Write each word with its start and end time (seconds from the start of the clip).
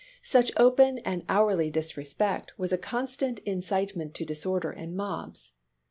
Such 0.23 0.51
open 0.57 0.97
and 1.05 1.23
hourly 1.29 1.65
NEW 1.67 1.73
ORLEANS 1.73 1.89
281 1.91 2.05
disrespect 2.25 2.51
was 2.57 2.73
a 2.73 2.77
constant 2.79 3.37
incitement 3.41 4.15
to 4.15 4.25
disorder 4.25 4.71
and 4.71 4.95
mobs. 4.95 5.51